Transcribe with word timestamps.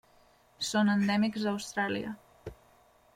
Són 0.69 0.89
endèmics 0.93 1.45
d'Austràlia. 1.49 2.15